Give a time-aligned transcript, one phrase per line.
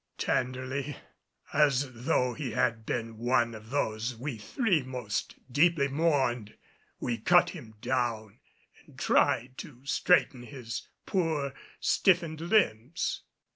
[0.17, 0.95] _"Tenderly,
[1.53, 6.55] as though he had been one of those we three most deeply mourned,
[6.99, 8.39] we cut him down
[8.79, 13.21] and tried to straighten his poor stiffened limbs.